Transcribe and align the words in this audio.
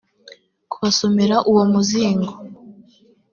kubasomera 0.71 1.35
uwo 1.49 1.63
muzingo 1.73 2.31